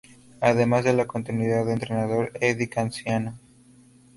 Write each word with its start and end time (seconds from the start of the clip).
Además 0.39 0.83
de 0.83 0.93
la 0.93 1.05
continuidad 1.05 1.63
del 1.63 1.73
entrenador 1.75 2.31
Eddie 2.41 2.69
Casiano. 2.69 3.37